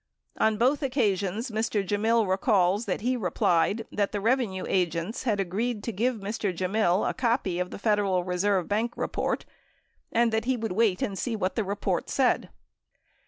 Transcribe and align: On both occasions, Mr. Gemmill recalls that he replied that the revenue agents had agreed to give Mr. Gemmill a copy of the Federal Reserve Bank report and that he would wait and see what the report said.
On 0.39 0.57
both 0.57 0.81
occasions, 0.81 1.51
Mr. 1.51 1.85
Gemmill 1.85 2.25
recalls 2.27 2.85
that 2.85 3.01
he 3.01 3.15
replied 3.15 3.85
that 3.91 4.11
the 4.11 4.19
revenue 4.19 4.65
agents 4.67 5.21
had 5.25 5.39
agreed 5.39 5.83
to 5.83 5.91
give 5.91 6.15
Mr. 6.15 6.51
Gemmill 6.51 7.07
a 7.07 7.13
copy 7.13 7.59
of 7.59 7.69
the 7.69 7.77
Federal 7.77 8.23
Reserve 8.23 8.67
Bank 8.67 8.97
report 8.97 9.45
and 10.11 10.33
that 10.33 10.45
he 10.45 10.57
would 10.57 10.71
wait 10.71 11.03
and 11.03 11.19
see 11.19 11.35
what 11.35 11.55
the 11.55 11.63
report 11.63 12.09
said. 12.09 12.49